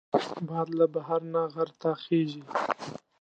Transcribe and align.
باد 0.47 0.67
له 0.79 0.85
بحر 0.93 1.21
نه 1.33 1.41
غر 1.53 1.69
ته 1.81 1.89
خېژي 2.03 2.43